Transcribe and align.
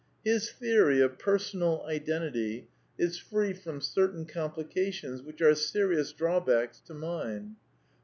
His 0.25 0.49
theory 0.49 0.99
of 0.99 1.19
Personal 1.19 1.83
Iden 1.85 2.23
tity 2.23 2.65
is 2.97 3.19
free 3.19 3.53
from 3.53 3.81
certain 3.81 4.25
complications 4.25 5.21
which 5.21 5.41
are 5.41 5.53
serious 5.53 6.11
drawbacks 6.11 6.79
to 6.87 6.95
mine. 6.95 7.55